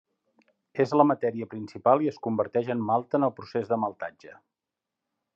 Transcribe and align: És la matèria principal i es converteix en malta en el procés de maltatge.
És 0.83 0.93
la 0.99 1.03
matèria 1.09 1.47
principal 1.51 2.01
i 2.05 2.09
es 2.11 2.17
converteix 2.27 2.71
en 2.75 2.81
malta 2.87 3.19
en 3.19 3.27
el 3.27 3.33
procés 3.41 3.69
de 3.73 3.79
maltatge. 3.83 4.33